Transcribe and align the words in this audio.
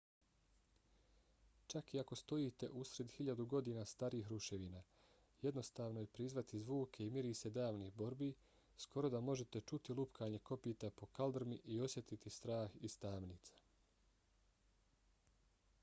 čak 1.73 1.91
i 1.93 1.99
ako 2.03 2.15
stojite 2.19 2.69
usred 2.83 3.11
hiljadu 3.17 3.45
godina 3.51 3.83
starih 3.91 4.31
ruševina 4.33 4.81
jednostavno 5.47 6.05
je 6.05 6.09
prizvati 6.19 6.61
zvuke 6.63 7.07
i 7.09 7.13
mirise 7.17 7.53
davnih 7.59 7.93
borbi 8.03 8.31
skoro 8.87 9.13
da 9.17 9.21
možete 9.27 9.63
čuti 9.73 9.99
lupkanje 10.01 10.41
kopita 10.51 10.91
po 11.03 11.11
kaldrmi 11.21 11.61
i 11.77 11.81
osjetiti 11.91 12.33
strah 12.39 12.83
iz 12.91 12.97
tamnica 13.05 13.61